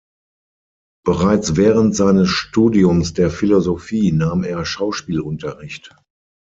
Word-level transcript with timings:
Bereits 1.05 1.57
während 1.57 1.95
seines 1.95 2.27
Studiums 2.27 3.13
der 3.13 3.29
Philosophie 3.29 4.11
nahm 4.11 4.43
er 4.43 4.65
Schauspielunterricht. 4.65 5.95